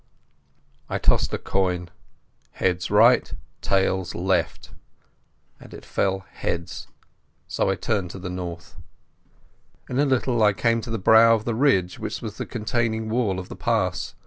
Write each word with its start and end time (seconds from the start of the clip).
I 0.89 0.97
tossed 0.97 1.31
a 1.31 1.37
coin—heads 1.37 2.89
right, 2.89 3.31
tails 3.61 4.15
left—and 4.15 5.73
it 5.75 5.85
fell 5.85 6.25
heads, 6.27 6.87
so 7.47 7.69
I 7.69 7.75
turned 7.75 8.09
to 8.09 8.17
the 8.17 8.27
north. 8.31 8.77
In 9.87 9.99
a 9.99 10.05
little 10.05 10.41
I 10.41 10.53
came 10.53 10.81
to 10.81 10.89
the 10.89 10.97
brow 10.97 11.35
of 11.35 11.45
the 11.45 11.53
ridge 11.53 11.99
which 11.99 12.19
was 12.19 12.37
the 12.37 12.47
containing 12.47 13.09
wall 13.11 13.37
of 13.37 13.47
the 13.47 13.55
pass. 13.55 14.15